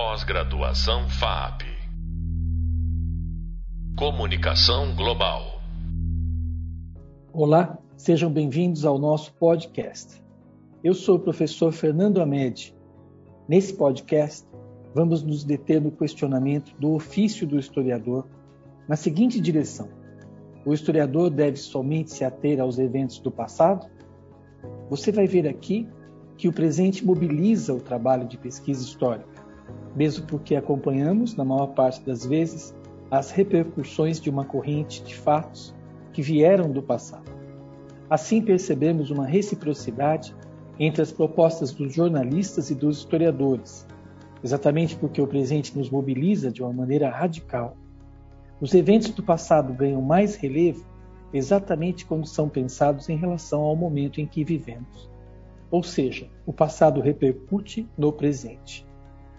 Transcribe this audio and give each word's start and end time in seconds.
Pós-graduação 0.00 1.08
FAP. 1.08 1.62
Comunicação 3.98 4.94
Global. 4.94 5.60
Olá, 7.32 7.76
sejam 7.96 8.30
bem-vindos 8.30 8.84
ao 8.84 8.96
nosso 8.96 9.34
podcast. 9.34 10.22
Eu 10.84 10.94
sou 10.94 11.16
o 11.16 11.18
professor 11.18 11.72
Fernando 11.72 12.20
Amed. 12.20 12.72
Nesse 13.48 13.74
podcast, 13.74 14.46
vamos 14.94 15.24
nos 15.24 15.42
deter 15.42 15.80
no 15.80 15.90
questionamento 15.90 16.72
do 16.78 16.92
ofício 16.92 17.44
do 17.44 17.58
historiador 17.58 18.24
na 18.88 18.94
seguinte 18.94 19.40
direção: 19.40 19.88
o 20.64 20.72
historiador 20.72 21.28
deve 21.28 21.56
somente 21.56 22.12
se 22.12 22.24
ater 22.24 22.60
aos 22.60 22.78
eventos 22.78 23.18
do 23.18 23.32
passado? 23.32 23.90
Você 24.88 25.10
vai 25.10 25.26
ver 25.26 25.48
aqui 25.48 25.88
que 26.36 26.46
o 26.46 26.52
presente 26.52 27.04
mobiliza 27.04 27.74
o 27.74 27.80
trabalho 27.80 28.28
de 28.28 28.38
pesquisa 28.38 28.80
histórica, 28.80 29.37
mesmo 29.94 30.26
porque 30.26 30.54
acompanhamos, 30.54 31.34
na 31.34 31.44
maior 31.44 31.68
parte 31.68 32.00
das 32.04 32.24
vezes, 32.24 32.74
as 33.10 33.30
repercussões 33.30 34.20
de 34.20 34.28
uma 34.28 34.44
corrente 34.44 35.02
de 35.02 35.14
fatos 35.14 35.74
que 36.12 36.22
vieram 36.22 36.70
do 36.70 36.82
passado. 36.82 37.30
Assim 38.10 38.40
percebemos 38.40 39.10
uma 39.10 39.26
reciprocidade 39.26 40.34
entre 40.78 41.02
as 41.02 41.12
propostas 41.12 41.72
dos 41.72 41.92
jornalistas 41.92 42.70
e 42.70 42.74
dos 42.74 42.98
historiadores, 42.98 43.86
exatamente 44.42 44.96
porque 44.96 45.20
o 45.20 45.26
presente 45.26 45.76
nos 45.76 45.90
mobiliza 45.90 46.50
de 46.50 46.62
uma 46.62 46.72
maneira 46.72 47.10
radical. 47.10 47.76
Os 48.60 48.74
eventos 48.74 49.10
do 49.10 49.22
passado 49.22 49.72
ganham 49.72 50.00
mais 50.00 50.36
relevo 50.36 50.86
exatamente 51.32 52.06
quando 52.06 52.26
são 52.26 52.48
pensados 52.48 53.08
em 53.08 53.16
relação 53.16 53.60
ao 53.60 53.76
momento 53.76 54.20
em 54.20 54.26
que 54.26 54.44
vivemos. 54.44 55.10
Ou 55.70 55.82
seja, 55.82 56.28
o 56.46 56.52
passado 56.52 57.00
repercute 57.00 57.86
no 57.96 58.12
presente. 58.12 58.87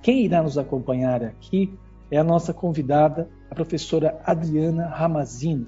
Quem 0.01 0.25
irá 0.25 0.41
nos 0.41 0.57
acompanhar 0.57 1.23
aqui 1.23 1.77
é 2.11 2.17
a 2.17 2.23
nossa 2.23 2.53
convidada, 2.53 3.29
a 3.49 3.55
professora 3.55 4.19
Adriana 4.25 4.87
Ramazino, 4.87 5.67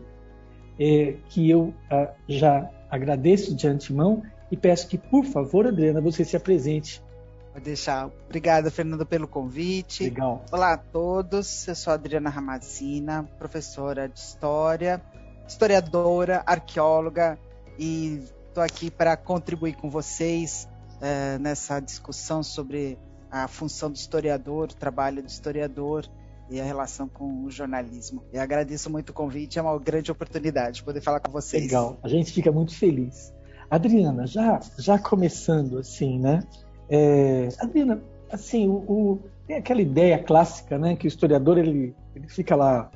é, 0.80 1.16
que 1.30 1.50
eu 1.50 1.74
ah, 1.90 2.12
já 2.28 2.70
agradeço 2.90 3.56
de 3.56 3.68
antemão 3.68 4.24
e 4.52 4.58
peço 4.58 4.88
que, 4.88 4.98
por 4.98 5.26
favor, 5.26 5.68
Adriana, 5.68 6.02
você 6.02 6.26
se 6.26 6.36
apresente. 6.36 7.02
Vou 7.54 7.62
deixar. 7.62 8.10
Obrigada, 8.26 8.72
Fernando, 8.72 9.06
pelo 9.06 9.28
convite. 9.28 10.06
Legal. 10.06 10.46
Olá 10.52 10.74
a 10.74 10.78
todos. 10.78 11.68
Eu 11.68 11.76
sou 11.76 11.92
a 11.92 11.96
Adriana 11.96 12.30
Ramazina, 12.30 13.24
professora 13.38 14.08
de 14.08 14.20
História, 14.20 15.02
historiadora, 15.48 16.44
arqueóloga 16.46 17.38
e 17.78 18.24
estou 18.48 18.64
aqui 18.64 18.90
para 18.90 19.18
contribuir 19.18 19.76
com 19.76 19.90
vocês 19.90 20.68
é, 21.02 21.38
nessa 21.40 21.80
discussão 21.80 22.42
sobre 22.42 22.98
a 23.32 23.48
função 23.48 23.90
do 23.90 23.96
historiador, 23.96 24.66
o 24.66 24.76
trabalho 24.76 25.24
do 25.24 25.30
historiador 25.30 26.06
e 26.50 26.60
a 26.60 26.64
relação 26.64 27.08
com 27.08 27.46
o 27.46 27.50
jornalismo. 27.50 28.22
E 28.34 28.38
agradeço 28.38 28.90
muito 28.90 29.12
o 29.12 29.14
convite, 29.14 29.58
é 29.58 29.62
uma 29.62 29.80
grande 29.80 30.12
oportunidade 30.12 30.84
poder 30.84 31.02
falar 31.02 31.22
com 31.22 31.32
vocês. 31.32 31.64
Legal, 31.64 31.98
a 32.04 32.10
gente 32.10 32.32
fica 32.34 32.52
muito 32.52 32.76
feliz. 32.76 33.34
Adriana, 33.70 34.28
já, 34.28 34.60
já 34.78 35.00
começando 35.00 35.78
assim, 35.78 36.20
né? 36.20 36.44
É, 36.90 37.48
Adriana, 37.58 38.04
assim, 38.30 38.68
o, 38.68 38.74
o, 38.74 39.20
tem 39.48 39.56
aquela 39.56 39.82
ideia 39.82 40.22
clássica, 40.22 40.78
né, 40.78 40.98
que 40.98 41.08
o 41.08 41.08
historiador 41.08 41.58
ele, 41.58 41.96
ele 42.14 42.28
fica 42.28 42.54
lá 42.54 42.92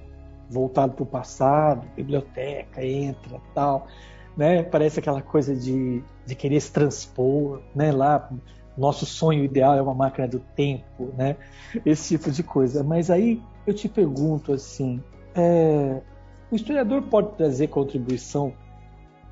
voltado 0.50 0.94
para 0.94 1.03
o 1.03 1.06
passado, 1.06 1.88
biblioteca, 1.95 2.86
entra, 2.86 3.39
tal, 3.53 3.88
né? 4.36 4.63
Parece 4.63 5.00
aquela 5.00 5.22
coisa 5.22 5.56
de, 5.56 6.03
de 6.25 6.36
querer 6.36 6.59
se 6.59 6.72
transpor, 6.72 7.61
né? 7.73 7.91
Lá 7.91 8.30
nosso 8.78 9.06
sonho 9.06 9.44
ideal 9.44 9.76
é 9.76 9.81
uma 9.81 9.94
máquina 9.94 10.28
do 10.28 10.40
tempo, 10.40 11.14
né? 11.18 11.38
Esse 11.86 12.18
tipo 12.18 12.31
de 12.31 12.44
coisa. 12.44 12.84
Mas 12.84 13.09
aí 13.09 13.42
eu 13.66 13.73
te 13.73 13.88
pergunto 13.88 14.52
assim, 14.54 15.02
é, 15.34 16.02
o 16.52 16.56
historiador 16.56 17.02
pode 17.03 17.36
trazer 17.36 17.68
contribuição 17.68 18.53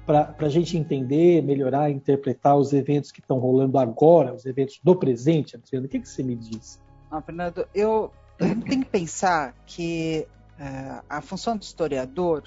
para 0.06 0.36
a 0.38 0.50
gente 0.50 0.78
entender, 0.78 1.42
melhorar, 1.42 1.90
interpretar 1.90 2.58
os 2.58 2.74
eventos 2.74 3.12
que 3.12 3.22
estão 3.22 3.40
rolando 3.40 3.78
agora, 3.78 4.34
os 4.34 4.46
eventos 4.46 4.80
do 4.84 4.96
presente? 4.96 5.56
O 5.56 5.88
que, 5.88 6.00
que 6.00 6.10
você 6.10 6.22
me 6.22 6.36
diz? 6.36 6.81
Ah, 7.10 7.22
Fernando, 7.22 7.66
eu, 7.74 8.12
eu 8.40 8.56
tenho 8.68 8.84
que 8.84 8.90
pensar 8.90 9.56
que 9.66 10.28
é, 10.60 11.02
a 11.10 11.22
função 11.22 11.56
do 11.56 11.64
historiador, 11.64 12.44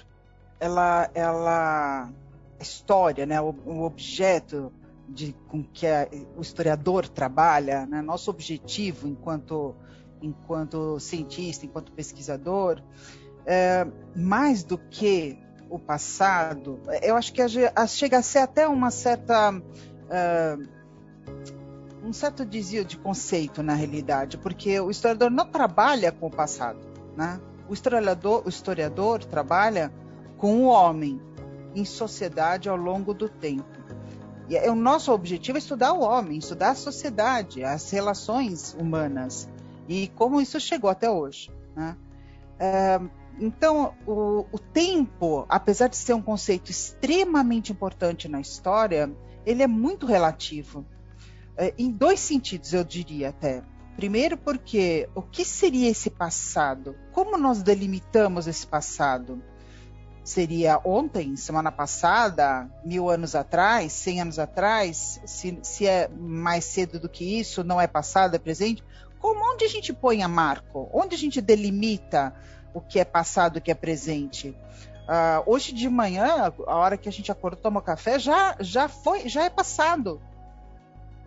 ela, 0.59 1.09
ela 1.15 2.11
história, 2.59 3.25
né, 3.25 3.41
o, 3.41 3.55
o 3.65 3.83
objeto 3.83 4.71
de 5.07 5.33
com 5.47 5.63
que 5.63 5.87
a, 5.87 6.07
o 6.35 6.41
historiador 6.41 7.07
trabalha, 7.07 7.85
né? 7.85 8.01
nosso 8.01 8.29
objetivo 8.29 9.07
enquanto 9.07 9.75
enquanto 10.21 10.99
cientista, 10.99 11.63
enquanto 11.65 11.91
pesquisador, 11.91 12.81
é, 13.45 13.85
mais 14.15 14.63
do 14.63 14.77
que 14.77 15.37
o 15.69 15.77
passado, 15.77 16.79
eu 17.03 17.15
acho 17.15 17.31
que 17.31 17.41
chega 17.87 18.17
a 18.17 18.21
ser 18.23 18.39
até 18.39 18.67
uma 18.67 18.89
certa 18.89 19.53
é, 20.09 20.57
um 22.03 22.13
certo 22.13 22.45
desvio 22.45 22.85
de 22.85 22.97
conceito 22.97 23.61
na 23.61 23.73
realidade, 23.73 24.37
porque 24.37 24.79
o 24.79 24.89
historiador 24.89 25.29
não 25.29 25.45
trabalha 25.45 26.11
com 26.11 26.27
o 26.27 26.31
passado, 26.31 26.79
né? 27.15 27.39
O 27.67 27.73
historiador, 27.73 28.43
o 28.45 28.49
historiador 28.49 29.23
trabalha 29.25 29.91
com 30.37 30.63
o 30.63 30.67
homem 30.67 31.21
em 31.75 31.83
sociedade 31.83 32.69
ao 32.69 32.77
longo 32.77 33.13
do 33.13 33.27
tempo. 33.27 33.76
E 34.49 34.55
é, 34.55 34.69
o 34.71 34.75
nosso 34.75 35.11
objetivo 35.11 35.57
é 35.57 35.59
estudar 35.59 35.93
o 35.93 36.01
homem, 36.01 36.37
estudar 36.37 36.71
a 36.71 36.75
sociedade, 36.75 37.63
as 37.63 37.89
relações 37.91 38.75
humanas 38.79 39.49
e 39.87 40.09
como 40.09 40.41
isso 40.41 40.59
chegou 40.59 40.89
até 40.89 41.09
hoje. 41.09 41.49
Né? 41.75 41.95
É, 42.59 42.99
então, 43.39 43.93
o, 44.05 44.45
o, 44.51 44.59
tempo, 44.59 45.45
apesar 45.47 45.87
de 45.87 45.95
ser 45.95 46.13
um 46.13 46.21
conceito 46.21 46.71
extremamente 46.71 47.71
importante 47.71 48.27
na 48.27 48.41
história, 48.41 49.11
ele 49.45 49.63
é 49.63 49.67
muito 49.67 50.05
relativo. 50.05 50.85
É, 51.55 51.73
em 51.77 51.91
dois 51.91 52.19
sentidos, 52.19 52.73
eu 52.73 52.83
diria 52.83 53.29
até. 53.29 53.63
Primeiro, 53.95 54.37
porque 54.37 55.09
o 55.15 55.21
que 55.21 55.43
seria 55.43 55.89
esse 55.89 56.09
passado? 56.09 56.95
Como 57.11 57.37
nós 57.37 57.63
delimitamos 57.63 58.47
esse 58.47 58.65
passado? 58.65 59.41
Seria 60.27 60.77
ontem, 60.83 61.37
semana 61.37 61.71
passada, 61.71 62.69
mil 62.83 63.09
anos 63.09 63.33
atrás, 63.33 63.93
cem 63.93 64.19
anos 64.19 64.37
atrás, 64.37 65.21
se, 65.25 65.57
se 65.63 65.87
é 65.87 66.09
mais 66.09 66.65
cedo 66.65 66.99
do 66.99 67.07
que 67.07 67.39
isso, 67.39 67.63
não 67.63 67.79
é 67.79 67.87
passado, 67.87 68.35
é 68.35 68.37
presente, 68.37 68.83
como 69.19 69.53
onde 69.53 69.63
a 69.63 69.69
gente 69.69 69.93
põe 69.93 70.21
a 70.21 70.27
marco? 70.27 70.89
Onde 70.91 71.15
a 71.15 71.17
gente 71.17 71.39
delimita 71.39 72.35
o 72.73 72.81
que 72.81 72.99
é 72.99 73.05
passado 73.05 73.55
e 73.55 73.59
o 73.59 73.61
que 73.61 73.71
é 73.71 73.73
presente? 73.73 74.49
Uh, 74.49 75.43
hoje 75.45 75.71
de 75.71 75.87
manhã, 75.87 76.51
a 76.67 76.75
hora 76.75 76.97
que 76.97 77.07
a 77.07 77.11
gente 77.11 77.31
acordou, 77.31 77.61
tomou 77.61 77.81
café, 77.81 78.19
já, 78.19 78.57
já 78.59 78.89
foi, 78.89 79.29
já 79.29 79.45
é 79.45 79.49
passado. 79.49 80.21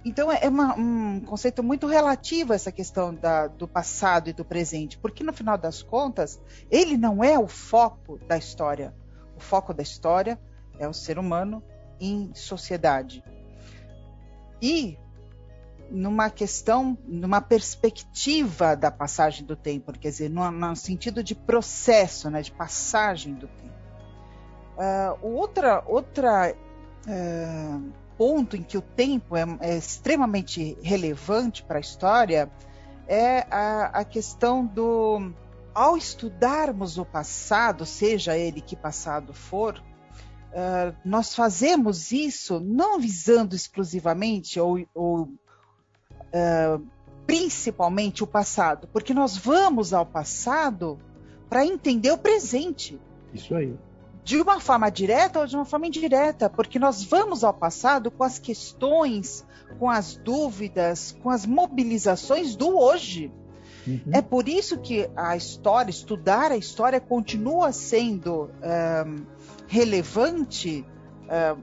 Então 0.05 0.33
é 0.33 0.49
uma, 0.49 0.75
um 0.79 1.21
conceito 1.21 1.63
muito 1.63 1.87
relativo 1.87 2.55
essa 2.55 2.73
questão 2.73 3.15
da, 3.15 3.47
do 3.47 3.69
passado 3.69 4.31
e 4.31 4.33
do 4.33 4.45
presente, 4.45 4.97
porque 4.99 5.23
no 5.23 5.33
final 5.33 5.59
das 5.59 5.83
contas 5.83 6.41
ele 6.71 6.97
não 6.97 7.23
é 7.23 7.39
o 7.39 7.47
foco 7.47 8.19
da 8.27 8.39
história. 8.39 8.95
O 9.37 9.41
foco 9.41 9.75
da 9.75 9.83
história 9.83 10.41
é 10.79 10.89
o 10.89 10.95
ser 10.95 11.19
humano 11.19 11.63
em 12.01 12.31
sociedade. 12.35 13.23
E 14.61 14.99
numa 15.91 16.31
questão, 16.31 16.97
numa 17.05 17.41
perspectiva 17.41 18.75
da 18.75 18.91
passagem 18.91 19.45
do 19.45 19.57
tempo, 19.57 19.93
quer 19.93 20.09
dizer, 20.09 20.31
no, 20.31 20.51
no 20.51 20.77
sentido 20.77 21.23
de 21.23 21.35
processo, 21.35 22.31
né, 22.31 22.41
de 22.41 22.53
passagem 22.53 23.35
do 23.35 23.49
tempo. 23.49 23.81
Uh, 24.79 25.27
outra 25.37 25.83
outra 25.87 26.55
uh, 27.07 27.93
ponto 28.21 28.55
em 28.55 28.63
que 28.63 28.77
o 28.77 28.83
tempo 28.83 29.35
é, 29.35 29.47
é 29.61 29.79
extremamente 29.79 30.77
relevante 30.83 31.63
para 31.63 31.79
a 31.79 31.81
história 31.81 32.51
é 33.09 33.47
a, 33.51 34.01
a 34.01 34.05
questão 34.05 34.67
do. 34.67 35.33
Ao 35.73 35.97
estudarmos 35.97 36.99
o 36.99 37.05
passado, 37.07 37.87
seja 37.87 38.37
ele 38.37 38.61
que 38.61 38.77
passado 38.77 39.33
for, 39.33 39.79
uh, 39.79 40.95
nós 41.03 41.35
fazemos 41.35 42.13
isso 42.13 42.61
não 42.61 43.01
visando 43.01 43.55
exclusivamente 43.57 44.61
ou, 44.61 44.87
ou 44.93 45.23
uh, 45.23 46.87
principalmente 47.27 48.23
o 48.23 48.27
passado, 48.27 48.87
porque 48.93 49.15
nós 49.15 49.35
vamos 49.35 49.95
ao 49.95 50.05
passado 50.05 50.99
para 51.49 51.65
entender 51.65 52.11
o 52.11 52.19
presente. 52.19 53.01
Isso 53.33 53.55
aí 53.55 53.75
de 54.23 54.41
uma 54.41 54.61
forma 54.61 54.91
direta 54.91 55.41
ou 55.41 55.47
de 55.47 55.57
uma 55.57 55.65
forma 55.65 55.87
indireta, 55.87 56.49
porque 56.49 56.79
nós 56.79 57.03
vamos 57.03 57.43
ao 57.43 57.55
passado 57.55 58.11
com 58.11 58.23
as 58.23 58.39
questões, 58.39 59.45
com 59.79 59.89
as 59.89 60.17
dúvidas, 60.17 61.17
com 61.23 61.31
as 61.31 61.47
mobilizações 61.47 62.55
do 62.55 62.79
hoje. 62.79 63.33
Uhum. 63.87 64.01
É 64.13 64.21
por 64.21 64.49
isso 64.49 64.79
que 64.79 65.09
a 65.17 65.37
história, 65.37 65.91
estudar 65.91 66.53
a 66.53 66.57
história, 66.57 67.01
continua 67.01 67.73
sendo 67.73 68.51
um, 68.63 69.25
relevante 69.67 70.85
um, 71.25 71.63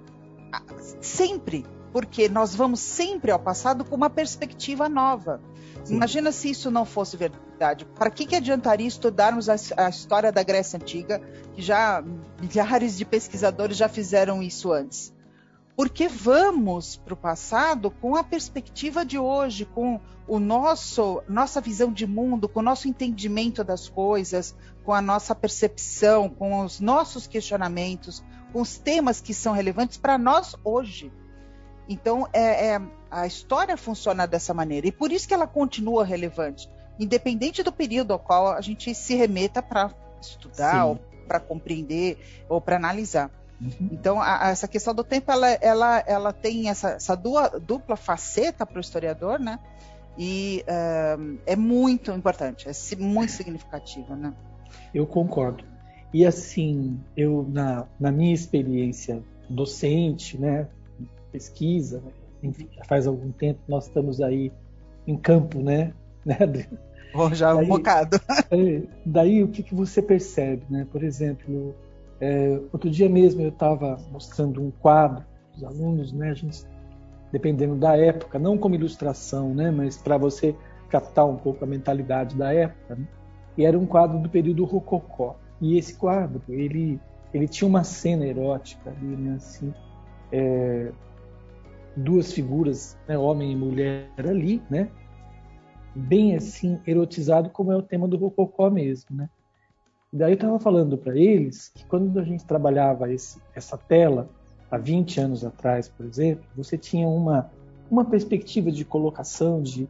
sempre, 0.99 1.65
porque 1.91 2.27
nós 2.29 2.55
vamos 2.55 2.79
sempre 2.79 3.31
ao 3.31 3.39
passado 3.39 3.85
com 3.85 3.95
uma 3.95 4.09
perspectiva 4.09 4.89
nova. 4.89 5.41
Sim. 5.83 5.95
Imagina 5.95 6.31
se 6.31 6.49
isso 6.49 6.69
não 6.69 6.85
fosse 6.85 7.15
verdade. 7.15 7.85
Para 7.85 8.09
que, 8.09 8.25
que 8.25 8.35
adiantaria 8.35 8.87
estudarmos 8.87 9.49
a, 9.49 9.55
a, 9.77 9.89
história 9.89 10.31
da 10.31 10.43
Grécia 10.43 10.77
Antiga, 10.77 11.21
que 11.53 11.61
já 11.61 12.03
milhares 12.41 12.97
de 12.97 13.05
pesquisadores 13.05 13.77
já 13.77 13.87
fizeram 13.87 14.43
isso 14.43 14.71
antes? 14.71 15.13
Porque 15.75 16.07
vamos 16.07 16.97
para 16.97 17.13
o 17.13 17.17
passado 17.17 17.91
com 17.91 18.15
a 18.15 18.23
perspectiva 18.23 19.05
de 19.05 19.17
hoje, 19.19 19.63
com 19.63 19.99
o 20.27 20.39
nosso 20.39 21.21
nossa 21.29 21.61
visão 21.61 21.93
de 21.93 22.05
mundo, 22.05 22.49
com 22.49 22.59
o 22.59 22.63
nosso 22.63 22.87
entendimento 22.87 23.63
das 23.63 23.87
coisas, 23.87 24.55
com 24.83 24.93
a 24.93 25.01
nossa 25.01 25.35
percepção, 25.35 26.29
com 26.29 26.61
os 26.65 26.79
nossos 26.79 27.27
questionamentos, 27.27 28.23
com 28.51 28.59
os 28.59 28.77
temas 28.77 29.21
que 29.21 29.33
são 29.33 29.53
relevantes 29.53 29.97
para 29.97 30.17
nós 30.17 30.55
hoje. 30.63 31.11
Então, 31.87 32.27
é, 32.33 32.67
é, 32.67 32.81
a 33.09 33.25
história 33.25 33.77
funciona 33.77 34.27
dessa 34.27 34.53
maneira. 34.53 34.87
E 34.87 34.91
por 34.91 35.11
isso 35.11 35.27
que 35.27 35.33
ela 35.33 35.47
continua 35.47 36.03
relevante, 36.03 36.69
independente 36.99 37.63
do 37.63 37.71
período 37.71 38.11
ao 38.11 38.19
qual 38.19 38.49
a 38.49 38.61
gente 38.61 38.93
se 38.93 39.15
remeta 39.15 39.61
para 39.61 39.91
estudar, 40.21 40.85
ou 40.85 40.99
para 41.27 41.39
compreender, 41.39 42.17
ou 42.49 42.59
para 42.59 42.75
analisar. 42.75 43.31
Uhum. 43.61 43.89
Então, 43.91 44.21
a, 44.21 44.47
a, 44.47 44.49
essa 44.49 44.67
questão 44.67 44.93
do 44.93 45.03
tempo, 45.03 45.31
ela, 45.31 45.47
ela, 45.47 46.03
ela 46.05 46.33
tem 46.33 46.69
essa, 46.69 46.91
essa 46.91 47.15
dua, 47.15 47.49
dupla 47.59 47.95
faceta 47.95 48.65
para 48.65 48.77
o 48.77 48.81
historiador, 48.81 49.39
né? 49.39 49.59
E 50.17 50.63
uh, 50.67 51.37
é 51.45 51.55
muito 51.55 52.11
importante, 52.11 52.67
é 52.67 52.95
muito 52.95 53.31
significativa, 53.31 54.15
né? 54.15 54.33
Eu 54.93 55.05
concordo. 55.05 55.63
E 56.13 56.25
assim, 56.25 56.99
eu 57.15 57.47
na, 57.51 57.85
na 57.99 58.11
minha 58.11 58.33
experiência 58.33 59.21
docente, 59.49 60.37
né, 60.37 60.67
pesquisa, 61.37 62.01
enfim, 62.41 62.67
já 62.75 62.83
faz 62.85 63.05
algum 63.05 63.31
tempo 63.31 63.59
nós 63.67 63.85
estamos 63.85 64.19
aí 64.21 64.51
em 65.05 65.15
campo, 65.15 65.59
né? 65.59 65.93
né 66.25 66.37
oh, 67.13 67.33
já 67.33 67.53
daí, 67.53 67.65
um 67.65 67.67
bocado. 67.67 68.19
É, 68.49 68.81
daí 69.05 69.43
o 69.43 69.47
que, 69.47 69.61
que 69.61 69.75
você 69.75 70.01
percebe, 70.01 70.63
né? 70.69 70.87
Por 70.91 71.03
exemplo, 71.03 71.75
é, 72.19 72.59
outro 72.73 72.89
dia 72.89 73.07
mesmo 73.07 73.41
eu 73.41 73.49
estava 73.49 73.97
mostrando 74.11 74.61
um 74.61 74.71
quadro 74.71 75.23
os 75.55 75.63
alunos, 75.63 76.11
né? 76.11 76.31
A 76.31 76.33
gente, 76.33 76.63
dependendo 77.31 77.75
da 77.75 77.95
época, 77.95 78.39
não 78.39 78.57
como 78.57 78.75
ilustração, 78.75 79.53
né? 79.53 79.69
Mas 79.69 79.97
para 79.97 80.17
você 80.17 80.55
captar 80.89 81.27
um 81.27 81.35
pouco 81.35 81.63
a 81.63 81.67
mentalidade 81.67 82.35
da 82.35 82.51
época. 82.53 82.95
Né? 82.95 83.07
E 83.57 83.65
era 83.65 83.77
um 83.77 83.85
quadro 83.85 84.19
do 84.19 84.29
período 84.29 84.63
rococó. 84.65 85.35
E 85.61 85.77
esse 85.77 85.95
quadro, 85.95 86.41
ele 86.49 86.99
ele 87.33 87.47
tinha 87.47 87.67
uma 87.67 87.83
cena 87.83 88.25
erótica 88.25 88.89
ali, 88.89 89.15
né? 89.15 89.35
Assim, 89.35 89.73
é, 90.31 90.91
duas 91.97 92.31
figuras, 92.31 92.97
né, 93.07 93.17
homem 93.17 93.51
e 93.51 93.55
mulher 93.55 94.09
ali, 94.17 94.61
né? 94.69 94.89
Bem 95.95 96.35
assim 96.35 96.79
erotizado 96.85 97.49
como 97.49 97.71
é 97.71 97.75
o 97.75 97.81
tema 97.81 98.07
do 98.07 98.17
Rococó 98.17 98.69
mesmo, 98.69 99.15
né? 99.15 99.29
daí 100.13 100.31
eu 100.31 100.35
estava 100.35 100.57
falando 100.57 100.97
para 100.97 101.17
eles 101.17 101.69
que 101.69 101.85
quando 101.85 102.17
a 102.17 102.23
gente 102.23 102.45
trabalhava 102.45 103.11
esse, 103.11 103.41
essa 103.53 103.77
tela 103.77 104.29
há 104.71 104.77
20 104.77 105.19
anos 105.19 105.43
atrás, 105.43 105.89
por 105.89 106.05
exemplo, 106.05 106.45
você 106.55 106.77
tinha 106.77 107.07
uma 107.07 107.51
uma 107.89 108.05
perspectiva 108.05 108.71
de 108.71 108.83
colocação, 108.83 109.61
de, 109.61 109.87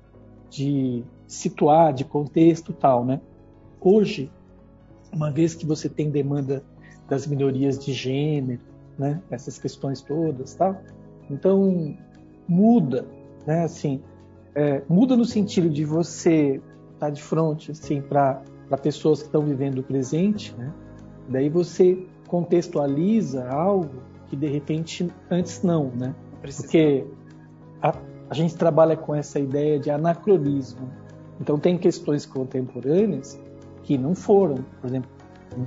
de 0.50 1.04
situar, 1.28 1.94
de 1.94 2.06
contexto 2.06 2.72
tal, 2.72 3.04
né? 3.04 3.20
Hoje, 3.82 4.32
uma 5.12 5.32
vez 5.32 5.56
que 5.56 5.66
você 5.66 5.90
tem 5.90 6.10
demanda 6.10 6.64
das 7.10 7.26
minorias 7.26 7.80
de 7.80 7.94
gênero, 7.94 8.62
né? 8.98 9.22
Essas 9.30 9.58
questões 9.58 10.02
todas, 10.02 10.54
tal. 10.56 10.80
Então, 11.30 11.96
muda, 12.48 13.06
né? 13.46 13.64
Assim, 13.64 14.02
é, 14.56 14.82
muda 14.90 15.16
no 15.16 15.26
sentido 15.26 15.70
de 15.70 15.86
você 15.86 16.62
estar 16.94 17.08
tá 17.08 17.10
de 17.10 17.22
frente, 17.22 17.72
assim, 17.72 18.02
para 18.02 18.42
pessoas 18.82 19.20
que 19.20 19.26
estão 19.28 19.44
vivendo 19.44 19.80
o 19.80 19.84
presente, 19.84 20.56
né? 20.58 20.74
Daí 21.30 21.50
você 21.50 22.06
contextualiza 22.28 23.48
algo 23.50 24.02
que 24.28 24.36
de 24.36 24.48
repente 24.48 25.08
antes 25.30 25.62
não, 25.62 25.92
né? 25.92 26.16
Porque 26.42 27.06
a, 27.82 27.94
a 28.30 28.34
gente 28.34 28.56
trabalha 28.56 28.96
com 28.96 29.14
essa 29.14 29.40
ideia 29.40 29.80
de 29.80 29.90
anacronismo. 29.90 30.90
Então 31.40 31.60
tem 31.60 31.78
questões 31.78 32.26
contemporâneas 32.26 33.40
que 33.84 33.98
não 33.98 34.16
foram, 34.16 34.56
por 34.82 34.90
exemplo, 34.90 35.10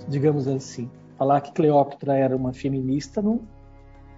digamos 0.09 0.47
assim, 0.49 0.91
falar 1.17 1.41
que 1.41 1.53
Cleópatra 1.53 2.17
era 2.17 2.37
uma 2.37 2.53
feminista 2.53 3.23
não, 3.23 3.41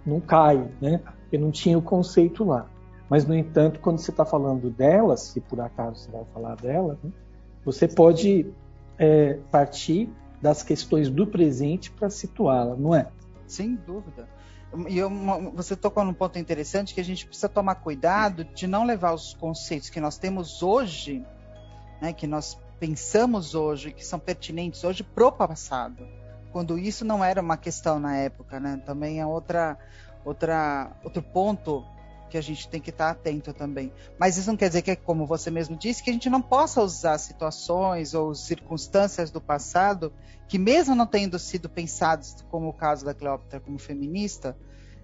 não 0.04 0.20
cai, 0.20 0.68
né? 0.80 1.00
Porque 1.22 1.38
não 1.38 1.50
tinha 1.50 1.78
o 1.78 1.82
conceito 1.82 2.44
lá. 2.44 2.66
Mas, 3.08 3.26
no 3.26 3.34
entanto, 3.34 3.80
quando 3.80 3.98
você 3.98 4.10
está 4.10 4.24
falando 4.24 4.70
dela, 4.70 5.16
se 5.16 5.40
por 5.40 5.60
acaso 5.60 6.00
você 6.00 6.10
vai 6.10 6.24
falar 6.32 6.56
dela, 6.56 6.98
né, 7.02 7.10
você 7.64 7.86
pode 7.86 8.46
é, 8.98 9.38
partir 9.50 10.08
das 10.40 10.62
questões 10.62 11.10
do 11.10 11.26
presente 11.26 11.90
para 11.90 12.08
situá-la, 12.10 12.74
não 12.74 12.94
é? 12.94 13.08
Sem 13.46 13.74
dúvida. 13.74 14.28
E 14.88 14.96
eu, 14.96 15.10
você 15.54 15.76
tocou 15.76 16.02
num 16.04 16.14
ponto 16.14 16.38
interessante 16.38 16.94
que 16.94 17.00
a 17.00 17.04
gente 17.04 17.26
precisa 17.26 17.48
tomar 17.48 17.76
cuidado 17.76 18.44
de 18.44 18.66
não 18.66 18.84
levar 18.84 19.12
os 19.12 19.34
conceitos 19.34 19.90
que 19.90 20.00
nós 20.00 20.16
temos 20.16 20.62
hoje, 20.62 21.24
né, 22.00 22.12
que 22.12 22.26
nós 22.26 22.58
pensamos 22.80 23.54
hoje, 23.54 23.92
que 23.92 24.04
são 24.04 24.18
pertinentes 24.18 24.82
hoje, 24.82 25.04
pro 25.04 25.30
passado 25.30 26.02
quando 26.52 26.78
isso 26.78 27.04
não 27.04 27.24
era 27.24 27.40
uma 27.40 27.56
questão 27.56 27.98
na 27.98 28.16
época, 28.16 28.60
né? 28.60 28.80
Também 28.84 29.20
é 29.20 29.26
outra, 29.26 29.78
outra, 30.24 30.92
outro 31.02 31.22
ponto 31.22 31.84
que 32.28 32.38
a 32.38 32.40
gente 32.40 32.68
tem 32.68 32.80
que 32.80 32.90
estar 32.90 33.10
atento 33.10 33.52
também. 33.52 33.92
Mas 34.18 34.36
isso 34.36 34.48
não 34.50 34.56
quer 34.56 34.68
dizer 34.68 34.82
que, 34.82 34.94
como 34.96 35.26
você 35.26 35.50
mesmo 35.50 35.76
disse, 35.76 36.02
que 36.02 36.10
a 36.10 36.12
gente 36.12 36.30
não 36.30 36.40
possa 36.40 36.80
usar 36.80 37.18
situações 37.18 38.14
ou 38.14 38.34
circunstâncias 38.34 39.30
do 39.30 39.40
passado 39.40 40.12
que, 40.48 40.58
mesmo 40.58 40.94
não 40.94 41.06
tendo 41.06 41.38
sido 41.38 41.68
pensados, 41.68 42.44
como 42.50 42.68
o 42.68 42.72
caso 42.72 43.04
da 43.04 43.14
Cleópatra 43.14 43.60
como 43.60 43.78
feminista, 43.78 44.56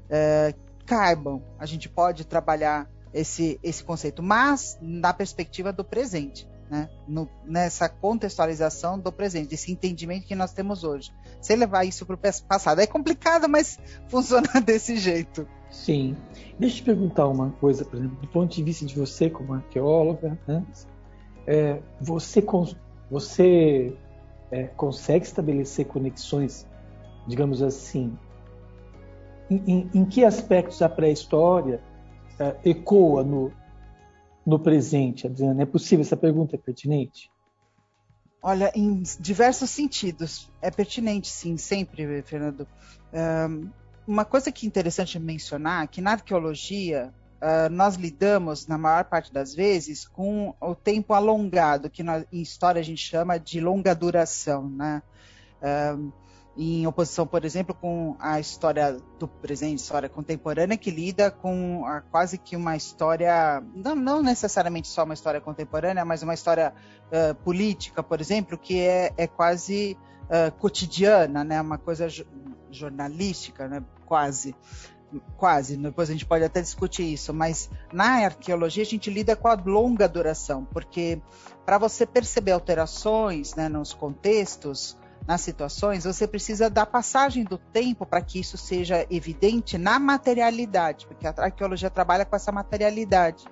é, 0.09 0.55
caibam. 0.87 1.43
A 1.59 1.67
gente 1.67 1.89
pode 1.89 2.27
trabalhar 2.27 2.89
esse, 3.13 3.59
esse 3.63 3.83
conceito, 3.83 4.23
mas 4.23 4.79
na 4.81 5.13
perspectiva 5.13 5.73
do 5.73 5.85
presente 5.85 6.47
né? 6.71 6.89
No, 7.07 7.29
nessa 7.45 7.89
contextualização 7.89 8.99
do 8.99 9.11
presente, 9.11 9.49
desse 9.49 9.73
entendimento 9.73 10.27
que 10.27 10.35
nós 10.35 10.53
temos 10.53 10.85
hoje. 10.85 11.13
Sem 11.41 11.57
levar 11.57 11.85
isso 11.85 12.05
para 12.05 12.17
o 12.17 12.19
passado. 12.19 12.81
É 12.81 12.87
complicado, 12.87 13.49
mas 13.49 13.79
funciona 14.09 14.49
desse 14.65 14.97
jeito. 14.97 15.47
Sim. 15.71 16.17
Deixa 16.59 16.77
eu 16.77 16.79
te 16.81 16.83
perguntar 16.83 17.29
uma 17.29 17.51
coisa, 17.51 17.85
por 17.85 17.99
exemplo, 17.99 18.17
do 18.21 18.29
ponto 18.29 18.55
de 18.55 18.63
vista 18.63 18.85
de 18.85 18.99
você 18.99 19.29
como 19.31 19.55
arqueóloga, 19.55 20.39
né? 20.47 20.65
é, 21.49 21.81
você, 21.99 22.45
você 23.11 23.97
é, 24.51 24.65
consegue 24.65 25.25
estabelecer 25.25 25.87
conexões, 25.87 26.67
digamos 27.27 27.63
assim, 27.63 28.17
em, 29.51 29.63
em, 29.67 29.91
em 29.95 30.05
que 30.05 30.25
aspectos 30.27 30.83
a 30.83 30.91
pré-história 30.91 31.81
é, 32.39 32.55
ecoa 32.65 33.25
no, 33.25 33.51
no 34.45 34.59
presente, 34.59 35.27
Adriana? 35.27 35.63
É 35.63 35.67
possível? 35.67 36.03
Essa 36.03 36.19
pergunta 36.19 36.55
é 36.55 36.59
pertinente? 36.59 37.31
Olha, 38.43 38.71
em 38.75 39.03
diversos 39.19 39.71
sentidos. 39.71 40.51
É 40.63 40.71
pertinente, 40.71 41.29
sim, 41.29 41.57
sempre, 41.57 42.23
Fernando. 42.23 42.67
Um, 43.13 43.71
uma 44.07 44.25
coisa 44.25 44.51
que 44.51 44.65
é 44.65 44.69
interessante 44.69 45.19
mencionar 45.19 45.89
que 45.89 46.01
na 46.01 46.13
arqueologia 46.13 47.13
uh, 47.43 47.71
nós 47.71 47.97
lidamos, 47.97 48.67
na 48.67 48.79
maior 48.79 49.05
parte 49.05 49.33
das 49.33 49.55
vezes, 49.55 50.07
com 50.07 50.55
o 50.61 50.75
tempo 50.75 51.13
alongado, 51.13 51.91
que 51.91 52.03
nós, 52.03 52.25
em 52.33 52.41
história 52.41 52.81
a 52.81 52.85
gente 52.85 53.05
chama 53.05 53.39
de 53.39 53.61
longa 53.61 53.95
duração, 53.95 54.69
né? 54.69 55.03
Um, 55.97 56.13
em 56.59 56.85
oposição, 56.89 57.25
por 57.25 57.45
exemplo, 57.45 57.73
com 57.73 58.17
a 58.19 58.41
história 58.41 58.99
do 59.17 59.29
presente, 59.29 59.79
história 59.79 60.09
contemporânea, 60.09 60.77
que 60.77 60.91
lida 60.91 61.31
com 61.31 61.87
a, 61.87 62.01
quase 62.01 62.37
que 62.37 62.57
uma 62.57 62.77
história, 62.77 63.63
não, 63.73 63.95
não, 63.95 64.21
necessariamente 64.21 64.89
só 64.89 65.05
uma 65.05 65.15
história 65.15 65.41
contemporânea, 65.41 66.05
mas 66.05 66.25
uma 66.25 66.35
história 66.35 66.75
uh, 67.13 67.35
política, 67.37 68.03
por 68.03 68.21
exemplo, 68.21 68.59
que 68.59 68.81
é, 68.81 69.13
é 69.17 69.29
quase 69.29 69.97
uh, 70.25 70.51
cotidiana, 70.59 71.45
né? 71.45 71.61
uma 71.61 71.79
coisa 71.79 72.09
jornalística, 72.73 73.69
né? 73.69 73.83
quase. 74.05 74.55
Quase, 75.39 75.75
depois 75.79 76.11
a 76.11 76.13
gente 76.13 76.27
pode 76.27 76.45
até 76.45 76.61
discutir 76.61 77.15
isso, 77.15 77.33
mas 77.33 77.71
na 77.91 78.27
arqueologia 78.27 78.83
a 78.83 78.87
gente 78.87 79.09
lida 79.09 79.35
com 79.35 79.49
a 79.49 79.55
longa 79.55 80.07
duração, 80.07 80.67
porque 80.67 81.19
para 81.65 81.79
você 81.79 82.05
perceber 82.05 82.53
alterações 82.53 83.55
né, 83.55 83.71
nos 83.71 83.95
contextos, 83.95 84.99
nas 85.29 85.43
situações, 85.43 86.05
você 86.05 86.27
precisa 86.27 86.71
da 86.71 86.87
passagem 86.87 87.45
do 87.45 87.59
tempo 87.59 88.07
para 88.07 88.23
que 88.23 88.41
isso 88.41 88.57
seja 88.57 89.07
evidente 89.11 89.77
na 89.77 89.99
materialidade, 89.99 91.07
porque 91.07 91.27
a 91.27 91.35
arqueologia 91.37 91.91
trabalha 91.91 92.25
com 92.25 92.35
essa 92.35 92.51
materialidade. 92.51 93.45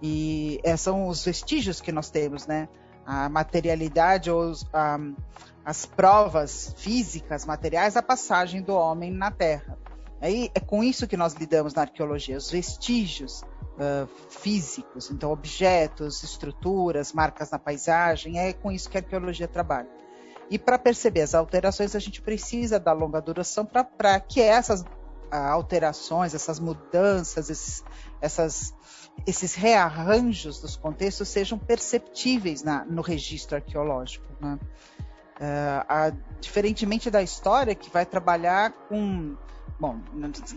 E 0.00 0.60
é, 0.62 0.76
são 0.76 1.08
os 1.08 1.24
vestígios 1.24 1.80
que 1.80 1.90
nós 1.90 2.08
temos, 2.08 2.46
né? 2.46 2.68
A 3.04 3.28
materialidade 3.28 4.30
ou 4.30 4.48
os, 4.48 4.64
as 5.64 5.84
provas 5.84 6.72
físicas, 6.76 7.44
materiais 7.44 7.94
da 7.94 8.02
passagem 8.02 8.62
do 8.62 8.74
homem 8.74 9.10
na 9.10 9.32
Terra. 9.32 9.76
Aí 10.20 10.52
é 10.54 10.60
com 10.60 10.84
isso 10.84 11.08
que 11.08 11.16
nós 11.16 11.34
lidamos 11.34 11.74
na 11.74 11.82
arqueologia, 11.82 12.36
os 12.36 12.48
vestígios 12.48 13.42
uh, 13.42 14.08
físicos, 14.30 15.10
então 15.10 15.32
objetos, 15.32 16.22
estruturas, 16.22 17.12
marcas 17.12 17.50
na 17.50 17.58
paisagem, 17.58 18.38
é 18.38 18.52
com 18.52 18.70
isso 18.70 18.88
que 18.88 18.96
a 18.96 19.00
arqueologia 19.00 19.48
trabalha. 19.48 19.98
E 20.50 20.58
para 20.58 20.78
perceber 20.78 21.22
as 21.22 21.34
alterações, 21.34 21.94
a 21.94 21.98
gente 21.98 22.22
precisa 22.22 22.78
da 22.80 22.92
longa 22.92 23.20
duração 23.20 23.66
para 23.66 24.18
que 24.20 24.40
essas 24.40 24.84
alterações, 25.30 26.34
essas 26.34 26.58
mudanças, 26.58 27.50
esses, 27.50 27.84
essas, 28.20 28.74
esses 29.26 29.54
rearranjos 29.54 30.60
dos 30.60 30.76
contextos 30.76 31.28
sejam 31.28 31.58
perceptíveis 31.58 32.62
na, 32.62 32.84
no 32.84 33.02
registro 33.02 33.56
arqueológico. 33.56 34.26
Né? 34.40 34.58
Uh, 35.38 35.84
a, 35.88 36.12
diferentemente 36.40 37.10
da 37.10 37.22
história, 37.22 37.74
que 37.74 37.90
vai 37.90 38.04
trabalhar 38.04 38.72
com. 38.88 39.36
Bom, 39.78 40.00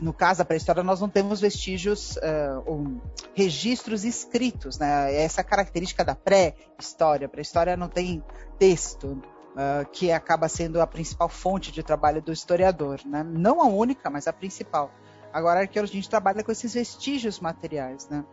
no, 0.01 0.11
caso 0.13 0.39
da 0.39 0.45
pré-história, 0.45 0.81
nós 0.81 0.99
não 0.99 1.07
temos 1.07 1.39
vestígios 1.39 2.15
uh, 2.15 2.63
ou 2.65 2.99
registros 3.35 4.03
escritos, 4.03 4.79
né? 4.79 5.13
Essa 5.13 5.43
característica 5.43 6.03
da 6.03 6.15
pré-história. 6.15 7.27
A 7.27 7.29
pré-história 7.29 7.77
não 7.77 7.87
tem 7.87 8.23
texto, 8.57 9.21
uh, 9.51 9.89
que 9.91 10.11
acaba 10.11 10.47
sendo 10.47 10.81
a 10.81 10.87
principal 10.87 11.29
fonte 11.29 11.71
de 11.71 11.83
trabalho 11.83 12.21
do 12.21 12.31
historiador, 12.31 12.99
né? 13.05 13.23
Não 13.23 13.61
a 13.61 13.65
única, 13.65 14.09
mas 14.09 14.27
a 14.27 14.33
principal. 14.33 14.91
Agora, 15.33 15.59
a 15.59 15.63
arqueologia 15.63 16.01
trabalha 16.09 16.43
com 16.43 16.51
esses 16.51 16.73
vestígios 16.73 17.39
materiais, 17.39 18.07
né? 18.09 18.25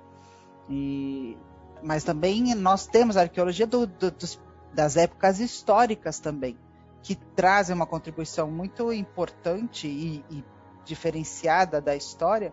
E, 0.68 1.36
mas 1.82 2.04
também 2.04 2.54
nós 2.54 2.86
temos 2.86 3.16
a 3.16 3.22
arqueologia 3.22 3.66
do, 3.66 3.86
do, 3.86 4.10
dos 4.10 4.40
das 4.72 4.96
épocas 4.96 5.40
históricas 5.40 6.18
também, 6.18 6.56
que 7.02 7.14
trazem 7.14 7.74
uma 7.74 7.86
contribuição 7.86 8.50
muito 8.50 8.92
importante 8.92 9.88
e, 9.88 10.24
e 10.30 10.44
diferenciada 10.84 11.80
da 11.80 11.96
história, 11.96 12.52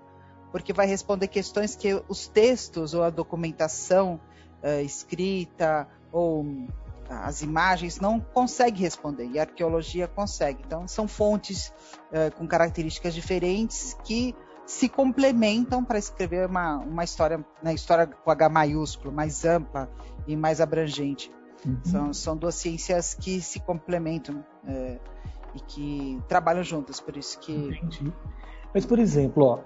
porque 0.51 0.73
vai 0.73 0.87
responder 0.87 1.27
questões 1.27 1.75
que 1.75 2.01
os 2.07 2.27
textos 2.27 2.93
ou 2.93 3.03
a 3.03 3.09
documentação 3.09 4.19
uh, 4.63 4.81
escrita 4.81 5.87
ou 6.11 6.45
as 7.09 7.41
imagens 7.41 7.99
não 7.99 8.19
conseguem 8.19 8.81
responder 8.81 9.27
e 9.27 9.39
a 9.39 9.43
arqueologia 9.43 10.07
consegue. 10.07 10.63
Então 10.65 10.87
são 10.87 11.07
fontes 11.07 11.73
uh, 12.11 12.35
com 12.35 12.47
características 12.47 13.13
diferentes 13.13 13.95
que 14.03 14.35
se 14.65 14.89
complementam 14.89 15.83
para 15.83 15.99
escrever 15.99 16.47
uma, 16.47 16.77
uma 16.77 17.03
história, 17.03 17.37
na 17.37 17.69
né, 17.69 17.73
história 17.73 18.07
com 18.07 18.31
H 18.31 18.49
maiúsculo, 18.49 19.13
mais 19.13 19.45
ampla 19.45 19.89
e 20.27 20.35
mais 20.35 20.59
abrangente. 20.59 21.31
Uhum. 21.65 21.79
São, 21.83 22.13
são 22.13 22.37
duas 22.37 22.55
ciências 22.55 23.13
que 23.13 23.41
se 23.41 23.59
complementam 23.59 24.43
é, 24.67 24.99
e 25.53 25.59
que 25.59 26.21
trabalham 26.27 26.63
juntas, 26.63 26.99
por 26.99 27.15
isso 27.15 27.39
que. 27.39 27.53
Entendi. 27.53 28.11
Mas, 28.73 28.85
por 28.85 28.99
exemplo, 28.99 29.43
ó, 29.45 29.59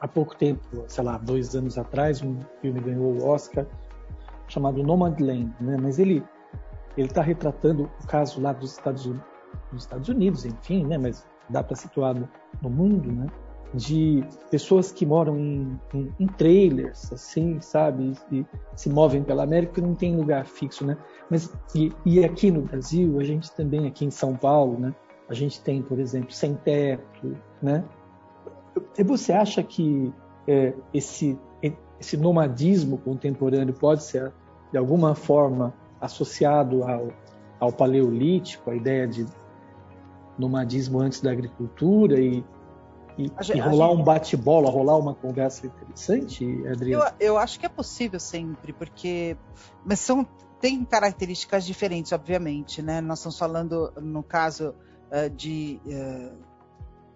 há 0.00 0.06
pouco 0.06 0.36
tempo, 0.36 0.84
sei 0.86 1.02
lá, 1.02 1.16
dois 1.16 1.54
anos 1.54 1.78
atrás, 1.78 2.22
um 2.22 2.38
filme 2.60 2.80
ganhou 2.80 3.12
o 3.12 3.26
Oscar 3.26 3.66
chamado 4.48 4.82
Nomadland, 4.82 5.54
né? 5.60 5.78
Mas 5.80 5.98
ele 5.98 6.22
ele 6.96 7.08
está 7.08 7.22
retratando 7.22 7.90
o 8.02 8.06
caso 8.06 8.40
lá 8.40 8.52
dos 8.52 8.72
Estados, 8.72 9.04
dos 9.72 9.82
Estados 9.82 10.08
Unidos, 10.08 10.44
enfim, 10.44 10.84
né? 10.84 10.98
Mas 10.98 11.26
dá 11.48 11.62
para 11.62 11.76
situar 11.76 12.14
no, 12.14 12.28
no 12.62 12.70
mundo, 12.70 13.10
né? 13.10 13.26
de 13.72 14.24
pessoas 14.50 14.90
que 14.90 15.06
moram 15.06 15.38
em, 15.38 15.80
em, 15.94 16.12
em 16.18 16.26
trailers, 16.26 17.12
assim, 17.12 17.60
sabe, 17.60 18.14
e, 18.30 18.40
e, 18.40 18.46
se 18.74 18.90
movem 18.90 19.22
pela 19.22 19.44
América, 19.44 19.80
não 19.80 19.94
tem 19.94 20.16
lugar 20.16 20.44
fixo, 20.46 20.84
né? 20.84 20.96
Mas 21.30 21.52
e, 21.74 21.92
e, 22.04 22.24
aqui 22.24 22.50
no 22.50 22.62
Brasil, 22.62 23.20
a 23.20 23.24
gente 23.24 23.52
também 23.52 23.86
aqui 23.86 24.04
em 24.04 24.10
São 24.10 24.34
Paulo, 24.34 24.78
né? 24.78 24.94
A 25.28 25.34
gente 25.34 25.60
tem, 25.62 25.82
por 25.82 26.00
exemplo, 26.00 26.32
sem 26.32 26.54
teto, 26.54 27.36
né? 27.62 27.84
E 28.98 29.04
você 29.04 29.32
acha 29.32 29.62
que 29.62 30.12
é, 30.48 30.74
esse 30.92 31.38
esse 32.00 32.16
nomadismo 32.16 32.96
contemporâneo 32.96 33.74
pode 33.74 34.02
ser 34.02 34.32
de 34.72 34.78
alguma 34.78 35.14
forma 35.14 35.74
associado 36.00 36.84
ao, 36.84 37.08
ao 37.58 37.72
paleolítico, 37.72 38.70
a 38.70 38.74
ideia 38.74 39.06
de 39.06 39.26
nomadismo 40.38 41.00
antes 41.00 41.20
da 41.20 41.30
agricultura 41.30 42.18
e 42.20 42.44
e, 43.18 43.30
a, 43.36 43.56
e 43.56 43.60
rolar 43.60 43.88
gente... 43.88 44.00
um 44.00 44.04
bate-bola, 44.04 44.70
rolar 44.70 44.96
uma 44.96 45.14
conversa 45.14 45.66
interessante, 45.66 46.44
Adriano? 46.66 47.04
Eu, 47.20 47.28
eu 47.28 47.38
acho 47.38 47.60
que 47.60 47.66
é 47.66 47.68
possível 47.68 48.18
sempre, 48.18 48.72
porque. 48.72 49.36
Mas 49.84 50.00
são, 50.00 50.26
tem 50.60 50.84
características 50.84 51.66
diferentes, 51.66 52.12
obviamente, 52.12 52.80
né? 52.80 53.00
Nós 53.00 53.18
estamos 53.18 53.38
falando, 53.38 53.92
no 54.00 54.22
caso 54.22 54.74
uh, 55.10 55.28
de. 55.28 55.80
Uh, 55.84 56.50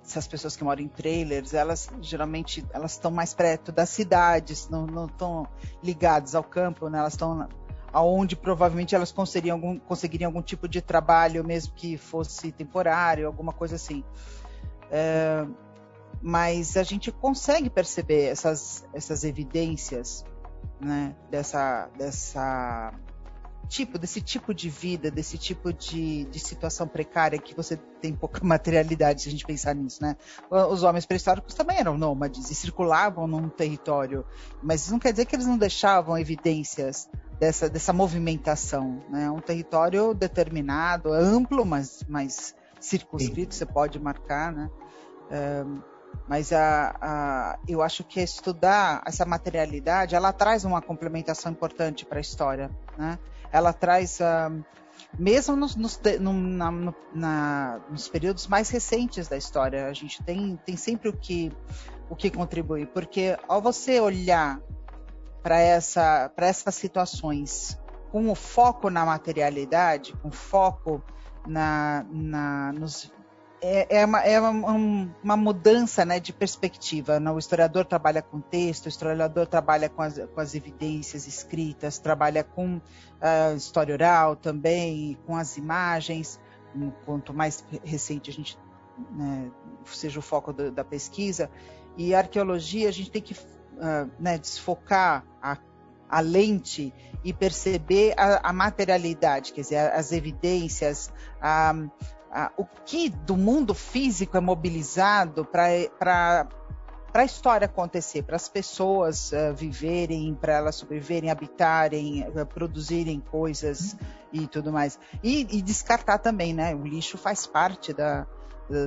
essas 0.04 0.26
pessoas 0.26 0.54
que 0.54 0.62
moram 0.62 0.82
em 0.82 0.88
trailers, 0.88 1.54
elas 1.54 1.88
geralmente 2.02 2.62
elas 2.74 2.92
estão 2.92 3.10
mais 3.10 3.32
perto 3.32 3.72
das 3.72 3.88
cidades, 3.88 4.68
não 4.68 5.06
estão 5.06 5.48
ligadas 5.82 6.34
ao 6.34 6.44
campo, 6.44 6.90
né? 6.90 6.98
Elas 6.98 7.14
estão 7.14 7.48
aonde 7.94 8.34
provavelmente 8.34 8.92
elas 8.92 9.12
conseguiriam 9.12 9.56
algum, 9.56 9.78
conseguiriam 9.78 10.28
algum 10.28 10.42
tipo 10.42 10.66
de 10.66 10.82
trabalho, 10.82 11.44
mesmo 11.44 11.72
que 11.74 11.96
fosse 11.96 12.50
temporário, 12.50 13.24
alguma 13.24 13.52
coisa 13.52 13.76
assim. 13.76 14.02
É, 14.90 15.46
mas 16.20 16.76
a 16.76 16.82
gente 16.82 17.12
consegue 17.12 17.70
perceber 17.70 18.24
essas, 18.24 18.84
essas 18.92 19.22
evidências 19.22 20.24
né, 20.80 21.14
dessa, 21.30 21.88
dessa 21.96 22.92
tipo, 23.68 23.98
desse 23.98 24.20
tipo 24.20 24.52
de 24.52 24.68
vida, 24.68 25.10
desse 25.10 25.38
tipo 25.38 25.72
de, 25.72 26.24
de 26.24 26.38
situação 26.40 26.88
precária 26.88 27.38
que 27.38 27.54
você 27.54 27.76
tem 27.76 28.12
pouca 28.12 28.40
materialidade 28.44 29.22
se 29.22 29.28
a 29.28 29.30
gente 29.32 29.46
pensar 29.46 29.74
nisso, 29.74 30.02
né? 30.02 30.16
Os 30.50 30.82
homens 30.82 31.06
pré-históricos 31.06 31.54
também 31.54 31.78
eram 31.78 31.96
nômades 31.96 32.50
e 32.50 32.54
circulavam 32.54 33.26
num 33.26 33.48
território, 33.48 34.24
mas 34.62 34.82
isso 34.82 34.92
não 34.92 34.98
quer 34.98 35.12
dizer 35.12 35.26
que 35.26 35.36
eles 35.36 35.46
não 35.46 35.56
deixavam 35.56 36.18
evidências 36.18 37.08
dessa, 37.38 37.68
dessa 37.68 37.92
movimentação, 37.92 39.02
né? 39.08 39.30
Um 39.30 39.40
território 39.40 40.14
determinado, 40.14 41.12
amplo, 41.12 41.64
mas, 41.64 42.04
mas 42.08 42.54
circunscrito, 42.80 43.54
Sim. 43.54 43.58
você 43.58 43.66
pode 43.66 43.98
marcar, 43.98 44.52
né? 44.52 44.70
Um, 45.30 45.80
mas 46.28 46.52
a, 46.52 46.96
a, 47.00 47.58
eu 47.68 47.82
acho 47.82 48.04
que 48.04 48.20
estudar 48.20 49.02
essa 49.06 49.24
materialidade, 49.24 50.14
ela 50.14 50.32
traz 50.32 50.64
uma 50.64 50.80
complementação 50.80 51.52
importante 51.52 52.04
para 52.04 52.18
a 52.18 52.20
história, 52.20 52.70
né? 52.96 53.18
Ela 53.52 53.72
traz, 53.72 54.20
uh, 54.20 54.64
mesmo 55.18 55.56
nos, 55.56 55.76
nos, 55.76 56.00
no, 56.20 56.32
na, 56.32 56.70
no, 56.70 56.94
na, 57.12 57.80
nos, 57.90 58.08
períodos 58.08 58.46
mais 58.46 58.70
recentes 58.70 59.28
da 59.28 59.36
história, 59.36 59.86
a 59.86 59.92
gente 59.92 60.22
tem, 60.22 60.58
tem 60.64 60.76
sempre 60.76 61.08
o 61.08 61.12
que, 61.12 61.52
o 62.08 62.16
que 62.16 62.30
contribuir, 62.30 62.86
porque 62.88 63.36
ao 63.46 63.60
você 63.60 64.00
olhar 64.00 64.60
para 65.44 65.60
essa, 65.60 66.32
essas 66.38 66.74
situações 66.74 67.78
com 68.10 68.30
o 68.30 68.34
foco 68.34 68.88
na 68.88 69.04
materialidade, 69.04 70.14
com 70.22 70.30
foco 70.30 71.02
na, 71.46 72.06
na, 72.10 72.72
nos, 72.72 73.12
é, 73.60 73.98
é, 73.98 74.06
uma, 74.06 74.20
é 74.20 74.40
uma, 74.40 75.10
uma, 75.22 75.36
mudança 75.36 76.02
né, 76.02 76.18
de 76.18 76.32
perspectiva. 76.32 77.20
Né? 77.20 77.30
O 77.30 77.38
historiador 77.38 77.84
trabalha 77.84 78.22
com 78.22 78.40
texto, 78.40 78.86
o 78.86 78.88
historiador 78.88 79.46
trabalha 79.46 79.90
com 79.90 80.00
as, 80.00 80.18
com 80.18 80.40
as 80.40 80.54
evidências 80.54 81.26
escritas, 81.26 81.98
trabalha 81.98 82.42
com 82.42 82.76
uh, 82.76 83.54
história 83.54 83.92
oral 83.92 84.36
também, 84.36 85.18
com 85.26 85.36
as 85.36 85.58
imagens. 85.58 86.40
Quanto 87.04 87.34
mais 87.34 87.62
recente 87.84 88.30
a 88.30 88.32
gente 88.32 88.58
né, 89.10 89.50
seja 89.84 90.18
o 90.18 90.22
foco 90.22 90.54
do, 90.54 90.72
da 90.72 90.84
pesquisa. 90.84 91.50
E 91.98 92.14
arqueologia, 92.14 92.88
a 92.88 92.92
gente 92.92 93.10
tem 93.10 93.20
que 93.20 93.36
uh, 93.76 94.10
né, 94.18 94.38
desfocar 94.38 95.24
a, 95.42 95.56
a 96.08 96.20
lente 96.20 96.92
e 97.22 97.32
perceber 97.32 98.14
a, 98.16 98.48
a, 98.48 98.52
materialidade, 98.52 99.52
quer 99.52 99.62
dizer, 99.62 99.92
as 99.92 100.12
evidências, 100.12 101.10
a, 101.40 101.74
o 102.56 102.64
que 102.84 103.08
do 103.08 103.36
mundo 103.36 103.74
físico 103.74 104.36
é 104.36 104.40
mobilizado 104.40 105.44
para 105.44 106.48
a 107.14 107.24
história 107.24 107.66
acontecer, 107.66 108.22
para 108.22 108.36
as 108.36 108.48
pessoas 108.48 109.30
uh, 109.32 109.54
viverem, 109.54 110.34
para 110.34 110.54
elas 110.54 110.74
sobreviverem, 110.74 111.30
habitarem, 111.30 112.26
uh, 112.28 112.44
produzirem 112.44 113.20
coisas 113.20 113.96
e 114.32 114.48
tudo 114.48 114.72
mais. 114.72 114.98
E, 115.22 115.46
e, 115.58 115.62
descartar 115.62 116.18
também, 116.18 116.52
né? 116.52 116.74
O 116.74 116.84
lixo 116.84 117.16
faz 117.16 117.46
parte 117.46 117.92
da 117.92 118.26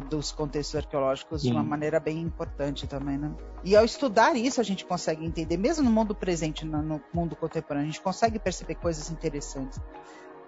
dos 0.10 0.32
contextos 0.32 0.76
arqueológicos 0.76 1.42
Sim. 1.42 1.50
de 1.50 1.54
uma 1.54 1.64
maneira 1.64 2.00
bem 2.00 2.20
importante 2.20 2.88
também, 2.88 3.18
né? 3.18 3.32
E 3.64 3.76
ao 3.76 3.86
estudar 3.86 4.36
isso 4.36 4.60
a 4.60 4.64
gente 4.64 4.84
consegue 4.86 5.24
entender, 5.24 5.58
mesmo 5.58 5.84
no 5.84 5.92
mundo 5.92 6.16
presente, 6.16 6.66
no, 6.66 7.00
mundo 7.14 7.36
contemporâneo, 7.36 7.90
a 7.90 7.92
gente 7.92 8.02
consegue 8.02 8.40
perceber 8.40 8.76
coisas 8.76 9.12
interessantes. 9.12 9.80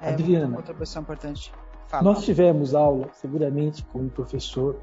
É 0.01 0.09
Adriana, 0.09 0.47
uma 0.47 0.57
contribuição 0.57 1.01
importante. 1.01 1.53
Fala. 1.87 2.03
Nós 2.03 2.23
tivemos 2.23 2.73
aula, 2.73 3.09
seguramente, 3.13 3.83
com 3.85 3.99
o 3.99 4.09
professor 4.09 4.79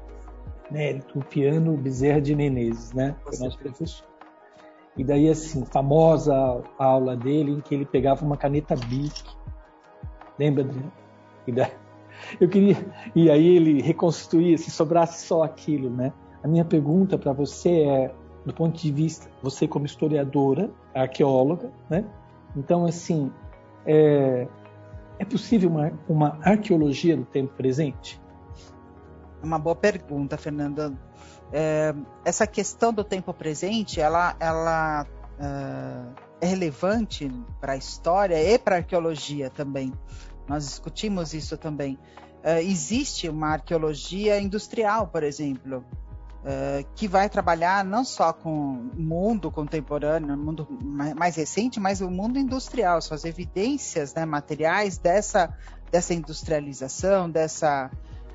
Mérito 0.71 1.19
Piano 1.19 1.75
Bezerra 1.75 2.21
de 2.21 2.35
Menezes, 2.35 2.93
né? 2.93 3.15
Foi 3.23 3.37
nosso 3.39 3.57
professor. 3.57 4.05
E 4.95 5.03
daí, 5.03 5.29
assim, 5.29 5.65
famosa 5.65 6.33
a 6.77 6.85
aula 6.85 7.15
dele 7.15 7.51
em 7.51 7.61
que 7.61 7.75
ele 7.75 7.85
pegava 7.85 8.25
uma 8.25 8.37
caneta 8.37 8.75
Bic. 8.75 9.23
Lembra, 10.39 10.63
Adriano? 10.63 10.91
E 11.45 11.51
daí, 11.51 11.71
eu 12.39 12.47
queria. 12.47 12.77
E 13.15 13.29
aí 13.29 13.55
ele 13.55 13.81
reconstruía, 13.81 14.57
se 14.57 14.71
sobrasse 14.71 15.25
só 15.25 15.43
aquilo, 15.43 15.89
né? 15.89 16.13
A 16.43 16.47
minha 16.47 16.65
pergunta 16.65 17.17
para 17.17 17.33
você 17.33 17.81
é, 17.81 18.11
do 18.45 18.53
ponto 18.53 18.79
de 18.79 18.91
vista, 18.91 19.29
você 19.41 19.67
como 19.67 19.85
historiadora, 19.85 20.69
arqueóloga, 20.93 21.71
né? 21.89 22.05
Então, 22.55 22.85
assim, 22.85 23.31
é, 23.85 24.47
é 25.19 25.25
possível 25.25 25.69
uma, 25.69 25.91
uma 26.07 26.39
arqueologia 26.41 27.15
do 27.15 27.25
tempo 27.25 27.53
presente? 27.55 28.21
Uma 29.43 29.59
boa 29.59 29.75
pergunta, 29.75 30.37
Fernanda. 30.37 30.93
É, 31.51 31.93
essa 32.25 32.45
questão 32.45 32.91
do 32.91 33.03
tempo 33.03 33.33
presente, 33.33 34.01
ela, 34.01 34.35
ela 34.39 35.05
uh, 35.39 36.13
é 36.41 36.45
relevante 36.45 37.31
para 37.59 37.73
a 37.73 37.77
história 37.77 38.41
e 38.41 38.57
para 38.57 38.75
a 38.75 38.77
arqueologia 38.79 39.49
também. 39.49 39.93
Nós 40.47 40.65
discutimos 40.65 41.33
isso 41.33 41.57
também. 41.57 41.97
Uh, 42.43 42.61
existe 42.61 43.27
uma 43.27 43.49
arqueologia 43.49 44.39
industrial, 44.39 45.07
por 45.07 45.23
exemplo, 45.23 45.83
uh, 46.43 46.87
que 46.95 47.07
vai 47.07 47.29
trabalhar 47.29 47.83
não 47.83 48.05
só 48.05 48.31
com 48.31 48.49
o 48.49 49.01
mundo 49.01 49.51
contemporâneo, 49.51 50.33
o 50.33 50.37
mundo 50.37 50.67
mais 51.15 51.35
recente, 51.35 51.79
mas 51.79 51.99
o 51.99 52.09
mundo 52.09 52.39
industrial, 52.39 53.01
suas 53.01 53.25
evidências 53.25 54.13
né, 54.13 54.25
materiais 54.25 54.97
dessa, 54.97 55.53
dessa 55.91 56.13
industrialização, 56.13 57.29
dessa, 57.29 57.91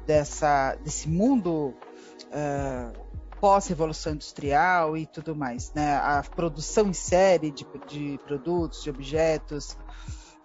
dessa, 0.07 0.76
desse 0.85 1.09
mundo 1.09 1.75
uh, 2.28 3.02
pós-revolução 3.42 4.12
industrial 4.12 4.97
e 4.97 5.04
tudo 5.04 5.35
mais, 5.35 5.73
né? 5.73 5.97
A 5.97 6.23
produção 6.23 6.87
em 6.87 6.92
série 6.92 7.50
de, 7.50 7.66
de 7.88 8.16
produtos, 8.25 8.85
de 8.85 8.90
objetos, 8.90 9.76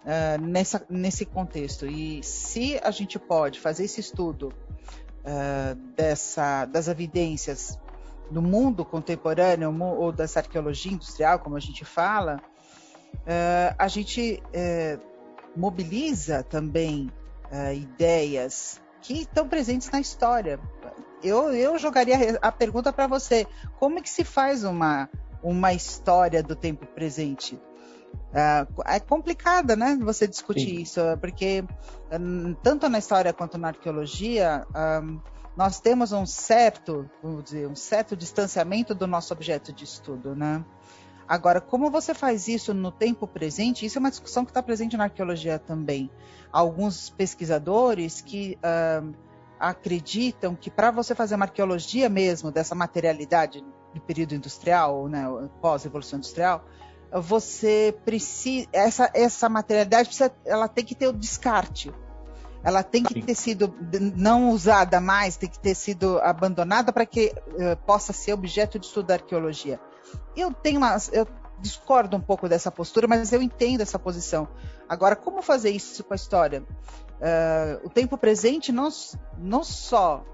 uh, 0.04 0.40
nessa, 0.40 0.84
nesse 0.88 1.24
contexto. 1.24 1.86
E 1.86 2.22
se 2.22 2.78
a 2.82 2.90
gente 2.90 3.18
pode 3.18 3.60
fazer 3.60 3.84
esse 3.84 4.00
estudo 4.00 4.48
uh, 4.48 5.74
dessa, 5.96 6.64
das 6.66 6.88
evidências 6.88 7.78
do 8.30 8.42
mundo 8.42 8.84
contemporâneo 8.84 9.74
ou 9.82 10.12
dessa 10.12 10.40
arqueologia 10.40 10.92
industrial, 10.92 11.38
como 11.38 11.56
a 11.56 11.60
gente 11.60 11.84
fala, 11.84 12.40
uh, 13.14 13.74
a 13.78 13.88
gente 13.88 14.42
mobiliza 15.56 16.42
também 16.42 17.10
ideias 17.74 18.78
que 19.00 19.22
estão 19.22 19.48
presentes 19.48 19.90
na 19.90 19.98
história 19.98 20.60
eu, 21.22 21.52
eu 21.52 21.78
jogaria 21.78 22.38
a 22.40 22.52
pergunta 22.52 22.92
para 22.92 23.06
você: 23.06 23.46
como 23.78 23.98
é 23.98 24.02
que 24.02 24.10
se 24.10 24.24
faz 24.24 24.64
uma, 24.64 25.08
uma 25.42 25.72
história 25.72 26.42
do 26.42 26.54
tempo 26.54 26.86
presente? 26.86 27.60
Uh, 28.28 28.82
é 28.84 29.00
complicada, 29.00 29.74
né? 29.74 29.98
Você 30.02 30.28
discutir 30.28 30.76
Sim. 30.76 30.82
isso, 30.82 31.00
porque 31.20 31.64
um, 32.12 32.54
tanto 32.62 32.88
na 32.88 32.98
história 32.98 33.32
quanto 33.32 33.56
na 33.56 33.68
arqueologia, 33.68 34.66
um, 35.02 35.18
nós 35.56 35.80
temos 35.80 36.12
um 36.12 36.26
certo, 36.26 37.08
vamos 37.22 37.44
dizer, 37.44 37.66
um 37.66 37.74
certo 37.74 38.16
distanciamento 38.16 38.94
do 38.94 39.06
nosso 39.06 39.32
objeto 39.32 39.72
de 39.72 39.84
estudo, 39.84 40.34
né? 40.36 40.64
Agora, 41.26 41.60
como 41.60 41.90
você 41.90 42.14
faz 42.14 42.48
isso 42.48 42.72
no 42.72 42.90
tempo 42.90 43.26
presente? 43.26 43.84
Isso 43.84 43.98
é 43.98 44.00
uma 44.00 44.10
discussão 44.10 44.44
que 44.44 44.50
está 44.50 44.62
presente 44.62 44.96
na 44.96 45.04
arqueologia 45.04 45.58
também. 45.58 46.10
Alguns 46.50 47.10
pesquisadores 47.10 48.22
que 48.22 48.58
uh, 48.62 49.14
acreditam 49.60 50.54
que 50.54 50.70
para 50.70 50.90
você 50.90 51.14
fazer 51.14 51.34
uma 51.34 51.44
arqueologia 51.44 52.08
mesmo 52.08 52.50
dessa 52.50 52.74
materialidade 52.74 53.62
do 53.92 54.00
período 54.00 54.34
industrial, 54.34 55.08
né, 55.08 55.24
pós-evolução 55.60 56.18
industrial, 56.18 56.64
você 57.12 57.94
precisa 58.04 58.66
essa 58.72 59.10
essa 59.14 59.48
materialidade 59.48 60.08
precisa, 60.08 60.32
ela 60.44 60.68
tem 60.68 60.84
que 60.84 60.94
ter 60.94 61.08
o 61.08 61.12
descarte. 61.12 61.92
Ela 62.62 62.82
tem 62.82 63.04
que 63.04 63.22
ter 63.22 63.34
sido 63.34 63.72
não 64.16 64.50
usada 64.50 65.00
mais, 65.00 65.36
tem 65.36 65.48
que 65.48 65.58
ter 65.58 65.74
sido 65.74 66.18
abandonada 66.18 66.92
para 66.92 67.06
que 67.06 67.32
uh, 67.52 67.76
possa 67.86 68.12
ser 68.12 68.32
objeto 68.32 68.78
de 68.78 68.86
estudo 68.86 69.06
da 69.06 69.14
arqueologia. 69.14 69.80
Eu 70.36 70.52
tenho 70.52 70.78
uma, 70.78 70.96
eu 71.12 71.26
discordo 71.60 72.16
um 72.16 72.20
pouco 72.20 72.48
dessa 72.48 72.70
postura, 72.70 73.06
mas 73.06 73.32
eu 73.32 73.40
entendo 73.40 73.80
essa 73.80 73.98
posição. 73.98 74.48
Agora, 74.88 75.14
como 75.14 75.40
fazer 75.40 75.70
isso 75.70 76.02
com 76.02 76.14
a 76.14 76.16
história? 76.16 76.62
Uh, 76.62 77.86
o 77.86 77.90
tempo 77.90 78.18
presente 78.18 78.72
não, 78.72 78.88
não 79.38 79.62
só 79.62 80.24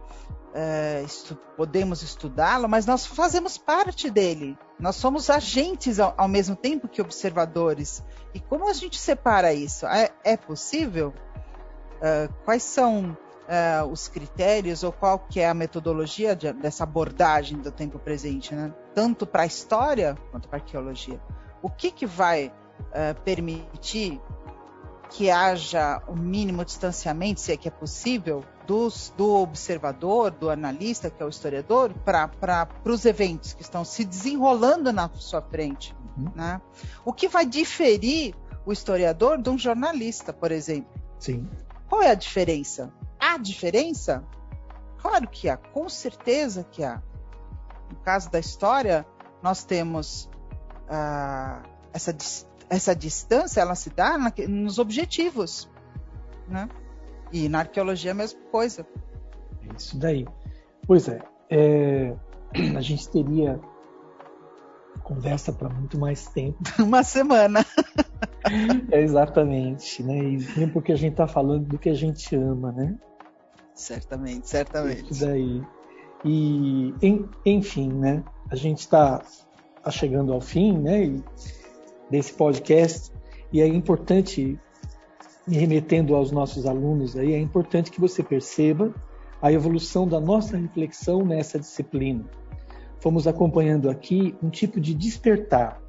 uh, 0.55 1.05
estu 1.05 1.37
podemos 1.57 2.03
estudá-lo, 2.03 2.69
mas 2.69 2.87
nós 2.87 3.05
fazemos 3.05 3.59
parte 3.59 4.09
dele. 4.09 4.57
Nós 4.79 4.97
somos 4.97 5.29
agentes 5.29 5.99
ao, 5.99 6.15
ao, 6.17 6.29
mesmo 6.29 6.55
tempo 6.55 6.89
que 6.89 7.03
observadores. 7.03 8.03
E 8.33 8.41
como 8.41 8.69
a 8.69 8.73
gente 8.73 8.99
separa 8.99 9.53
isso? 9.53 9.87
É, 9.87 10.11
é 10.23 10.37
possível? 10.37 11.13
Uh, 11.97 12.33
quais 12.45 12.63
são 12.63 13.17
os 13.93 14.09
critérios 14.09 14.83
ou 14.83 14.91
qual 14.91 15.19
que 15.19 15.39
é 15.39 15.47
a 15.47 15.53
metodologia 15.53 16.35
de, 16.35 16.51
dessa 16.55 16.85
abordagem 16.85 17.59
do 17.59 17.71
tempo 17.71 17.99
presente, 17.99 18.55
né? 18.55 18.73
tanto 18.95 19.27
para 19.27 19.43
a 19.43 19.47
história 19.47 20.17
quanto 20.31 20.49
para 20.49 20.61
a 20.61 20.63
arqueologia? 20.63 21.21
O 21.61 21.69
que, 21.69 21.91
que 21.91 22.07
vai 22.07 22.51
permitir 23.23 24.19
que 25.15 25.31
haja 25.31 26.03
o 26.09 26.17
mínimo 26.17 26.65
distanciamento, 26.65 27.41
se 27.41 27.53
é 27.53 27.57
que 27.57 27.69
é 27.69 27.71
possível, 27.71 28.45
dos, 28.67 29.15
do 29.17 29.31
observador, 29.37 30.33
do 30.33 30.51
analista, 30.51 31.09
que 31.09 31.23
é 31.23 31.27
o 31.27 31.29
historiador, 31.29 31.95
para 32.05 32.69
os 32.85 33.05
eventos 33.05 33.53
que 33.53 33.63
estão 33.63 33.85
se 33.85 34.05
desenrolando 34.05 34.93
na 34.93 35.09
sua 35.15 35.41
frente. 35.41 35.95
Uhum. 36.17 36.33
Né? 36.35 36.61
O 37.05 37.13
que 37.13 37.29
vai 37.29 37.47
diferir 37.47 38.35
o 38.67 38.73
historiador 38.73 39.41
de 39.41 39.49
um 39.51 39.57
jornalista, 39.57 40.33
por 40.33 40.51
exemplo? 40.51 40.93
Sim. 41.21 41.49
Qual 41.89 42.03
é 42.03 42.11
a 42.11 42.15
diferença? 42.15 42.93
Há 43.21 43.39
diferença? 43.39 44.25
Claro 44.99 45.29
que 45.29 45.49
há, 45.49 45.57
com 45.57 45.89
certeza 45.89 46.65
que 46.65 46.83
há. 46.83 47.01
No 47.89 47.97
caso 47.99 48.29
da 48.33 48.41
história, 48.41 49.07
nós 49.41 49.63
temos 49.63 50.29
ah, 50.89 51.63
essa 51.93 52.13
distância 52.13 52.54
essa 52.69 52.95
distância 52.95 53.61
ela 53.61 53.75
se 53.75 53.91
dá 53.91 54.19
na, 54.19 54.33
nos 54.49 54.79
objetivos, 54.79 55.71
né? 56.49 56.69
E 57.33 57.49
na 57.49 57.61
arqueologia 57.61 58.13
a 58.13 58.15
mesma 58.15 58.41
coisa. 58.51 58.87
Isso 59.77 59.99
daí. 59.99 60.27
Pois 60.87 61.09
é, 61.09 61.21
é 61.51 62.15
a 62.77 62.81
gente 62.81 63.09
teria 63.09 63.61
conversa 65.03 65.53
para 65.53 65.69
muito 65.69 65.99
mais 65.99 66.27
tempo. 66.29 66.59
Uma 66.83 67.03
semana. 67.03 67.65
é 68.91 69.01
exatamente, 69.03 70.03
né? 70.03 70.19
E 70.19 70.67
porque 70.69 70.93
a 70.93 70.97
gente 70.97 71.13
está 71.13 71.27
falando 71.27 71.67
do 71.67 71.79
que 71.79 71.91
a 71.91 71.95
gente 71.95 72.35
ama, 72.35 72.73
né? 72.73 72.97
Certamente, 73.75 74.49
certamente. 74.49 75.13
Isso 75.13 75.27
daí. 75.27 75.63
E, 76.25 76.95
enfim, 77.45 77.93
né? 77.93 78.25
A 78.51 78.57
gente 78.57 78.81
está 78.81 79.23
tá 79.83 79.91
chegando 79.91 80.33
ao 80.33 80.41
fim, 80.41 80.79
né? 80.79 81.05
E 81.05 81.25
desse 82.11 82.33
podcast. 82.33 83.13
E 83.53 83.61
é 83.61 83.67
importante, 83.67 84.59
me 85.47 85.57
remetendo 85.57 86.15
aos 86.15 86.31
nossos 86.31 86.67
alunos 86.67 87.17
aí, 87.17 87.33
é 87.33 87.39
importante 87.39 87.91
que 87.91 88.01
você 88.01 88.23
perceba 88.23 88.95
a 89.41 89.53
evolução 89.53 90.09
da 90.09 90.21
nossa 90.21 90.57
reflexão 90.57 91.25
nessa 91.25 91.59
disciplina. 91.59 92.25
Fomos 93.01 93.27
acompanhando 93.27 93.91
aqui 93.91 94.35
um 94.43 94.49
tipo 94.49 94.81
de 94.81 94.95
despertar. 94.95 95.83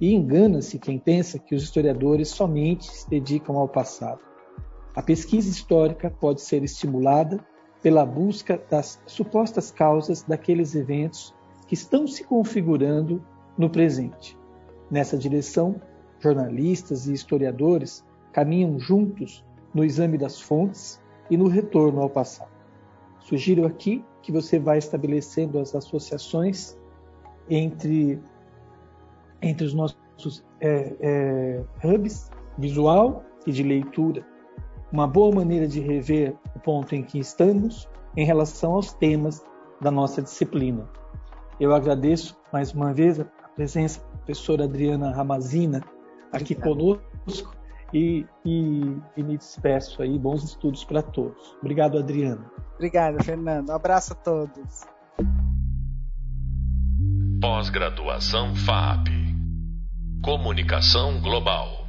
E 0.00 0.12
engana-se 0.12 0.78
quem 0.78 0.98
pensa 0.98 1.38
que 1.38 1.54
os 1.54 1.62
historiadores 1.62 2.28
somente 2.28 2.90
se 2.90 3.08
dedicam 3.08 3.56
ao 3.56 3.68
passado. 3.68 4.20
A 4.94 5.02
pesquisa 5.02 5.48
histórica 5.48 6.10
pode 6.10 6.40
ser 6.40 6.64
estimulada 6.64 7.38
pela 7.82 8.04
busca 8.04 8.60
das 8.68 9.00
supostas 9.06 9.70
causas 9.70 10.22
daqueles 10.22 10.74
eventos 10.74 11.34
que 11.68 11.74
estão 11.74 12.06
se 12.06 12.24
configurando 12.24 13.22
no 13.56 13.70
presente. 13.70 14.35
Nessa 14.90 15.16
direção, 15.18 15.80
jornalistas 16.20 17.06
e 17.06 17.12
historiadores 17.12 18.04
caminham 18.32 18.78
juntos 18.78 19.44
no 19.74 19.84
exame 19.84 20.16
das 20.16 20.40
fontes 20.40 21.00
e 21.30 21.36
no 21.36 21.48
retorno 21.48 22.00
ao 22.00 22.08
passado. 22.08 22.50
Sugiro 23.20 23.66
aqui 23.66 24.04
que 24.22 24.30
você 24.30 24.58
vá 24.58 24.76
estabelecendo 24.76 25.58
as 25.58 25.74
associações 25.74 26.76
entre, 27.50 28.20
entre 29.42 29.66
os 29.66 29.74
nossos 29.74 30.44
é, 30.60 30.94
é, 31.00 31.64
hubs 31.84 32.30
visual 32.56 33.24
e 33.46 33.52
de 33.52 33.62
leitura. 33.62 34.24
Uma 34.92 35.06
boa 35.06 35.34
maneira 35.34 35.66
de 35.66 35.80
rever 35.80 36.34
o 36.54 36.60
ponto 36.60 36.94
em 36.94 37.02
que 37.02 37.18
estamos 37.18 37.88
em 38.16 38.24
relação 38.24 38.74
aos 38.74 38.92
temas 38.92 39.44
da 39.80 39.90
nossa 39.90 40.22
disciplina. 40.22 40.88
Eu 41.58 41.74
agradeço 41.74 42.36
mais 42.52 42.72
uma 42.72 42.92
vez 42.92 43.20
a 43.20 43.24
presença 43.24 44.00
professora 44.26 44.64
Adriana 44.64 45.12
Ramazina 45.12 45.84
aqui 46.32 46.56
conosco 46.56 47.54
e, 47.94 48.26
e, 48.44 48.98
e 49.16 49.22
me 49.22 49.38
despeço 49.38 50.02
aí. 50.02 50.18
Bons 50.18 50.42
estudos 50.42 50.84
para 50.84 51.00
todos. 51.00 51.56
Obrigado, 51.60 51.96
Adriana. 51.96 52.50
Obrigado, 52.74 53.22
Fernando. 53.22 53.70
Um 53.70 53.74
abraço 53.74 54.12
a 54.12 54.16
todos. 54.16 54.84
Pós-graduação 57.40 58.54
FAP 58.56 59.06
Comunicação 60.22 61.20
Global. 61.20 61.85